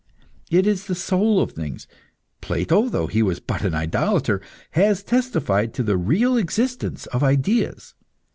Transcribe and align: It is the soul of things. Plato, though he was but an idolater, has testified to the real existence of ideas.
It 0.49 0.65
is 0.65 0.87
the 0.87 0.95
soul 0.95 1.39
of 1.39 1.51
things. 1.51 1.85
Plato, 2.41 2.89
though 2.89 3.05
he 3.05 3.21
was 3.21 3.39
but 3.39 3.61
an 3.63 3.75
idolater, 3.75 4.41
has 4.71 5.03
testified 5.03 5.75
to 5.75 5.83
the 5.83 5.95
real 5.95 6.37
existence 6.37 7.05
of 7.05 7.21
ideas. 7.23 7.93